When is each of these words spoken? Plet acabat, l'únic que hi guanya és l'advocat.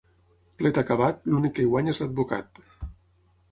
Plet 0.61 0.79
acabat, 0.83 1.21
l'únic 1.35 1.55
que 1.59 1.67
hi 1.67 1.71
guanya 1.75 1.95
és 1.97 2.03
l'advocat. 2.05 2.61